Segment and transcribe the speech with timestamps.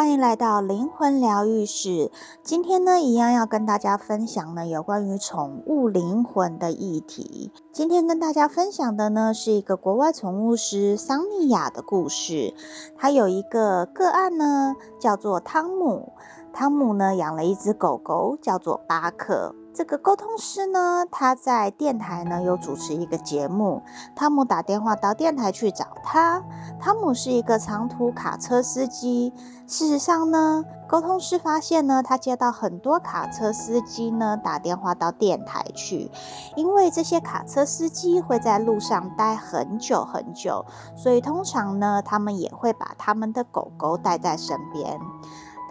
[0.00, 2.10] 欢迎来到灵魂疗愈室。
[2.42, 7.52] 今天呢，一样要跟大家分享呢有关于宠物灵魂的议题。
[7.70, 12.54] 今天跟大家分享的呢是一个国外宠物师桑尼亚的故事。
[12.96, 16.14] 他有一个个案呢，叫做汤姆。
[16.54, 19.54] 汤姆呢养了一只狗狗，叫做巴克。
[19.72, 23.82] 这个沟通师呢，他在电台呢有主持一个节目。
[24.16, 26.42] 汤姆打电话到电台去找他。
[26.80, 29.32] 汤姆是一个长途卡车司机。
[29.68, 36.10] 事实上呢，沟通师发现呢，他接到很多卡车司机呢打电话到电台去，
[36.56, 40.66] 因为这些卡车司机会在路上待很久很久，
[40.96, 44.98] 所以通常呢，他们也会把他们的狗狗带在身边。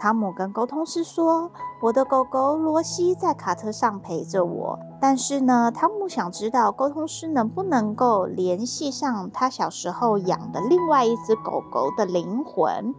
[0.00, 12.94] 汤姆跟沟通师说：“我的狗狗罗西在卡车上陪着我。”但是呢，汤姆想知道沟通师能不能够联系上他小时候养的另外一只狗狗的灵魂。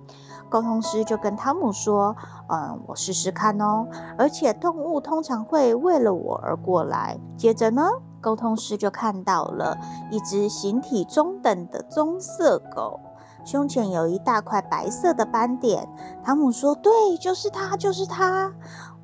[0.48, 2.16] 沟通师就跟汤姆说
[2.48, 3.88] ：“嗯，我试试看哦。
[4.20, 7.90] 而且动物通常会为了我而过来。”接着呢，
[8.22, 9.76] 沟通师就看到了
[10.12, 13.00] 一只形体中等的棕色狗。
[13.44, 15.88] 胸前有一大块白色的斑点。
[16.24, 18.54] 汤姆说：“对，就是它，就是它。”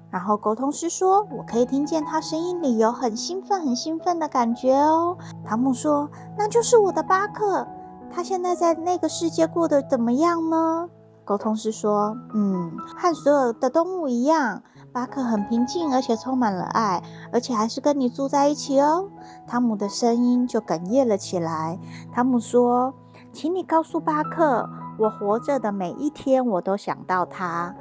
[0.10, 7.68] 然后沟通师说：“我可以听见他声音里有很兴奋、很兴奋的感觉哦。”汤姆说：“那就是我的巴克，
[8.10, 10.88] 他现在在那个世界过得怎么样呢？”
[11.26, 14.64] 沟通师说：“嗯，和所有的动物一样，
[14.94, 19.10] 巴克很平静，而且充满了爱，而且还是跟你住在一起哦。”
[19.46, 21.78] 汤姆的声音就哽咽了起来。
[22.14, 22.94] 汤姆说。
[23.34, 27.76] 请你告诉巴克，我活着的每一天，我都想到他。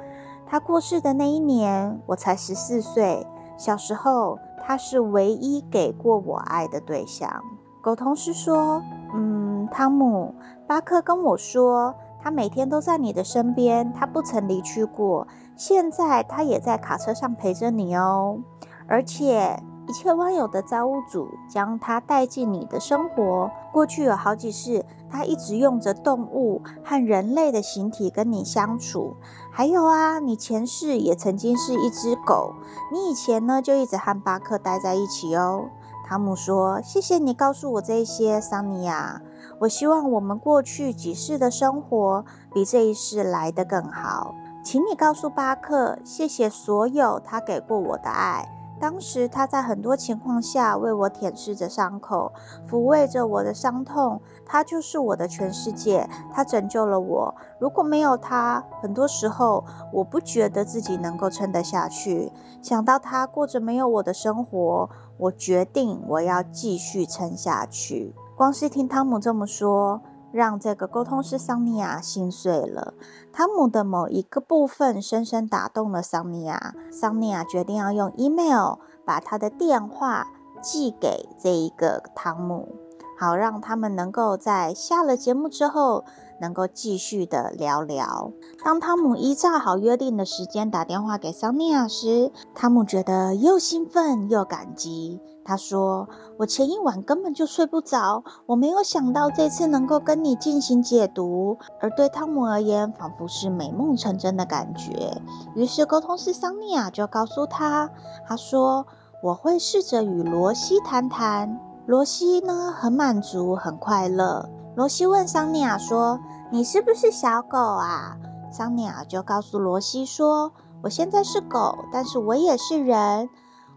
[0.45, 3.25] 他过世的那一年，我才十四岁。
[3.57, 7.41] 小时候，他是唯一给过我爱的对象。
[7.81, 8.83] 狗同事说
[9.15, 10.35] ：“嗯，汤姆，
[10.67, 15.27] 巴克跟我说，他每天都在你的身边，他不曾离去过。
[15.55, 18.39] 现在，他也在卡车上陪着你哦，
[18.87, 23.49] 而且。”一切万有的造物主将它带进你的生活。
[23.71, 29.15] 过去有好几世，他一直用着动物和人类的形体跟你相处。
[29.49, 32.53] 还有啊，你前世也曾经是一只狗。
[32.91, 35.69] 你以前呢，就一直和巴克待在一起哦。
[36.05, 39.21] 汤姆说：“谢谢你告诉我这些，桑尼亚。
[39.59, 44.35] 我希望我们过去几世的生活比这一世来得更好。
[44.63, 48.49] 请你告诉巴克，谢谢所有他给过我的爱。”
[48.79, 52.31] 当时他在很多情况下为我舔舐着伤口，
[52.69, 54.21] 抚慰着我的伤痛。
[54.45, 57.35] 他就是我的全世界，他拯救了我。
[57.59, 62.31] 如果没有他，很多时候我不觉得自己能够撑得下去。
[62.61, 68.15] 想到他过着没有我的生活，我决定我要继续撑下去。
[68.37, 70.01] 光是听汤姆这么说。
[70.31, 72.93] 让这个沟通师桑尼亚心碎了。
[73.31, 76.73] 汤姆的某一个部分深深打动了桑尼亚。
[76.91, 80.27] 桑尼亚决定要用 email 把他的电话
[80.61, 82.75] 寄给这一个汤姆，
[83.17, 86.05] 好让他们能够在下了节目之后
[86.39, 88.31] 能够继续的聊聊。
[88.63, 95.19] 当汤姆依照好约定的时间打电话给桑尼亚时，汤姆觉得又兴奋又感激。
[95.43, 105.21] 他说：“我前一晚根本就睡不着，我没有想到这次能够跟你进行解读，而对汤姆而言，仿佛是美梦成真的感觉。”
[105.55, 107.89] 于是沟通师桑尼亚就告诉他
[108.27, 108.85] ：“他说
[109.23, 111.61] 我会试着与罗西谈谈。
[111.87, 116.19] 罗西呢，很满足，很快乐。”罗西问桑尼亚说
[116.51, 118.17] ：“你是不是小狗啊？”
[118.51, 120.51] 桑尼亚就告诉罗西说
[120.83, 123.29] ：“我现在是狗，但是我也是人。”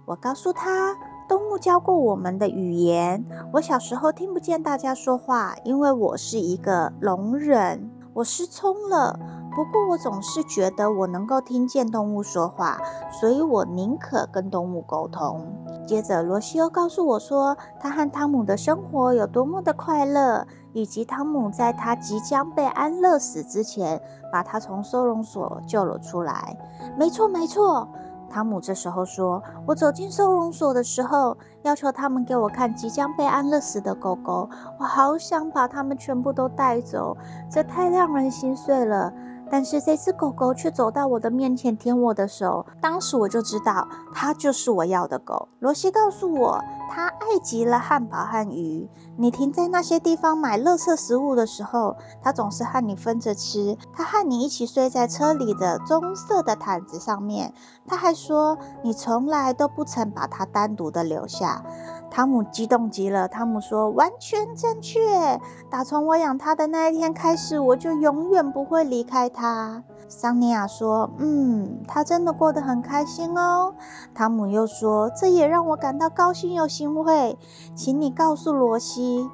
[0.07, 0.97] 我告诉他。
[1.29, 3.25] 动物教过我们的语言。
[3.53, 9.17] 我小时候听不见大家说话，因为我是一个聋人，我失聪了。
[9.55, 12.81] 不过我总是觉得我能够听见动物说话，
[13.11, 15.47] 所以我宁可跟动物沟通。
[15.87, 24.01] 接着，罗西又告诉我说，他和汤姆的生活有多么的快乐，以及汤姆在他即将被安乐死之前，
[24.33, 26.57] 把他从收容所救了出来。
[26.97, 27.89] 没错，没错。
[28.33, 34.49] 汤姆这时候说：“我走进收容所的时候，要求他们给我看即将被安乐死的狗狗，
[34.79, 37.17] 我好想把他们全部都带走，
[37.51, 39.13] 这太让人心碎了。
[39.51, 46.63] 但是这只狗狗却走到我的面前舔我的手，当时我就知道它就是我要的狗。”罗西告诉我。
[46.93, 48.91] 他爱极了汉堡和鱼。
[49.17, 53.79] 你停在那些地方买垃圾食物的时候，他总是和你分着吃。
[53.93, 57.55] 他和你一起睡在车里的棕色的毯子上面。
[57.87, 61.63] 他还说，你从来都不曾把它单独的留下。
[62.11, 63.29] 汤姆激动极了。
[63.29, 65.41] 汤姆说：“完全正确。
[65.71, 73.75] 打从我养他的那一天开始，我就永远不会离开他。”桑尼亚说：“嗯，他真的过得很开心哦。”
[74.13, 77.39] 汤姆又说：“这也让我感到高兴又欣慰，
[77.77, 79.31] 请你告诉罗西。”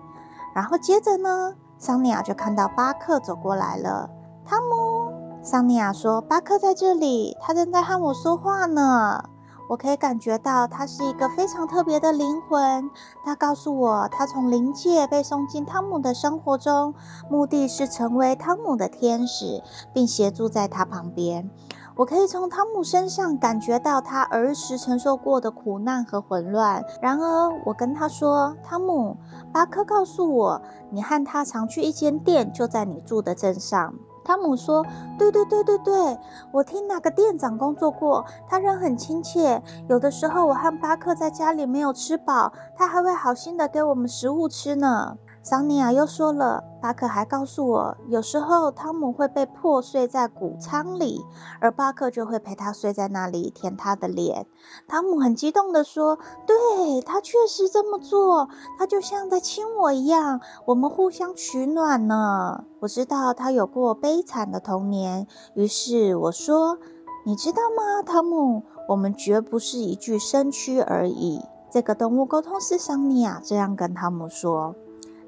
[0.54, 4.10] 然后接着呢，桑尼亚就看到巴克走过来了。
[4.44, 5.12] 汤姆，
[5.42, 9.30] 桑尼亚说：“巴克在这里，他正在和我说话呢。”
[9.68, 12.90] 我可以感觉到他是一个非常特别的灵魂。
[13.24, 16.94] 他告诉我，他从灵界被送进汤姆的生活中，
[17.30, 21.50] 目的是成为汤姆的天使，并协助在他旁边。
[21.96, 26.84] 我可以从汤姆身上感觉到他儿时承受过的苦难和混乱。
[27.00, 29.16] 然而，我跟他说：“汤姆，
[29.50, 30.60] 巴克告诉我，
[30.90, 33.94] 你和他常去一间店，就在你住的镇上。”
[34.26, 34.84] 汤姆说
[35.16, 36.18] ：“对对对对对，
[36.50, 39.62] 我听那个店长工作过，他人很亲切。
[39.88, 45.16] 有的时候我和巴克在家里没有吃饱，他还会好心的给我们食物吃呢。”
[45.48, 51.24] 桑尼亚又说了，巴克还告诉我，有时候汤姆会被迫睡在谷仓里，
[51.60, 54.48] 而巴克就会陪他睡在那里，舔他的脸。
[54.88, 66.78] 汤姆很激动地说：“对，他确实这么做，他就像在亲我一样，我们互相取暖呢。”我知道他有过悲惨的童年，于是我说
[67.24, 68.64] ：“你知道吗，汤姆？
[68.88, 71.40] 我们绝不是一具身躯而已。”
[71.70, 74.74] 这个动物沟通师桑尼亚这样跟汤姆说。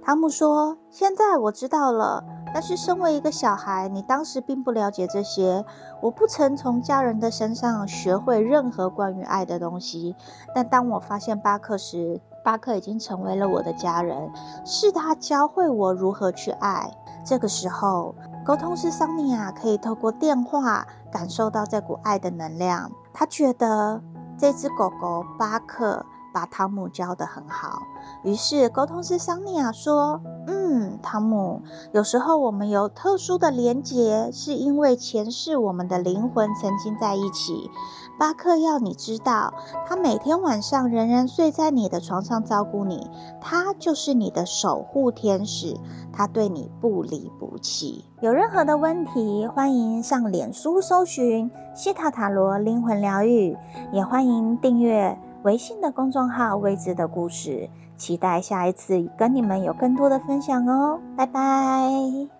[0.08, 2.24] 阿姆说：“现在我知道了，
[2.54, 5.62] 但是身为一个小孩，你当时并不了解这些。
[6.00, 10.16] 我不曾从家人的身上学会任何关于爱的东西。
[10.54, 14.32] 但当我发现巴克时，巴克已经成为了我的家人，
[14.64, 16.90] 是他教会我如何去爱。
[17.22, 18.14] 这个时候，
[18.46, 22.90] 沟通师桑尼亚可以透过电话感受到这股爱的能量。
[23.12, 24.00] 他觉得
[24.38, 27.82] 这只狗狗巴克。”把汤姆教得很好，
[28.22, 37.70] 于是沟通师桑尼亚说：“嗯，汤姆，有时候我们有特殊的连结，是因为前世我们的灵魂曾经在一起。
[38.18, 39.54] 巴克要你知道，
[39.86, 43.08] 他每天晚上仍然睡在你的床上照顾你，
[43.40, 45.76] 他就是你的守护天使，
[46.12, 48.04] 他对你不离不弃。
[48.20, 53.56] 有任何的问题，欢迎上脸书搜寻西塔塔罗灵魂疗愈，
[53.92, 55.16] 也欢迎订阅。”
[55.48, 62.37] 微信的公众号“未知的故事”，期待下一次跟你们有更多的分享哦，拜拜。